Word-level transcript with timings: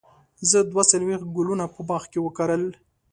زه 0.49 0.57
دوه 0.71 0.83
څلوېښت 0.91 1.25
ګلونه 1.37 1.65
په 1.73 1.81
باغ 1.87 2.03
کې 2.11 2.19
وکرل. 2.21 2.63